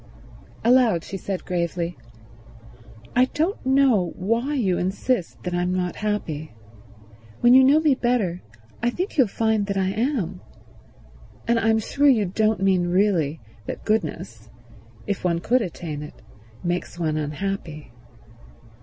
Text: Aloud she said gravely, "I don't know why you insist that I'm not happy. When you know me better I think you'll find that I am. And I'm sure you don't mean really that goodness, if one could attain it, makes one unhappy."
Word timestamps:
Aloud 0.63 1.03
she 1.03 1.15
said 1.15 1.45
gravely, 1.45 1.95
"I 3.15 3.25
don't 3.25 3.63
know 3.67 4.13
why 4.15 4.55
you 4.55 4.79
insist 4.79 5.43
that 5.43 5.53
I'm 5.53 5.71
not 5.71 5.97
happy. 5.97 6.55
When 7.41 7.53
you 7.53 7.63
know 7.63 7.79
me 7.79 7.93
better 7.93 8.41
I 8.81 8.89
think 8.89 9.15
you'll 9.15 9.27
find 9.27 9.67
that 9.67 9.77
I 9.77 9.89
am. 9.89 10.41
And 11.47 11.59
I'm 11.59 11.77
sure 11.77 12.07
you 12.09 12.25
don't 12.25 12.63
mean 12.63 12.87
really 12.87 13.41
that 13.67 13.85
goodness, 13.85 14.49
if 15.05 15.23
one 15.23 15.37
could 15.37 15.61
attain 15.61 16.01
it, 16.01 16.19
makes 16.63 16.97
one 16.97 17.15
unhappy." 17.15 17.91